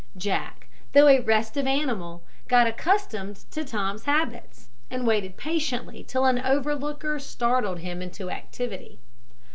Jack, 0.17 0.67
though 0.93 1.05
a 1.07 1.19
restive 1.19 1.67
animal, 1.67 2.23
got 2.47 2.65
accustomed 2.65 3.45
to 3.51 3.63
Tom's 3.63 4.05
habits, 4.05 4.69
and 4.89 5.05
waited 5.05 5.37
patiently 5.37 6.03
till 6.03 6.25
an 6.25 6.39
overlooker 6.39 7.19
startled 7.19 7.77
him 7.81 8.01
into 8.01 8.31
activity. 8.31 8.97